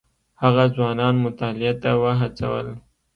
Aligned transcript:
هغه 0.43 0.63
ځوانان 0.75 1.15
مطالعې 1.25 1.73
ته 1.81 1.91
وهڅول. 2.01 2.67